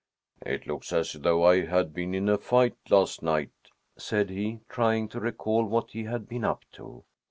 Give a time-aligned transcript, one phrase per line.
[0.43, 3.51] "It looks as though I had been in a fight last night,"
[3.99, 7.03] said he, trying to recall what he had been up to.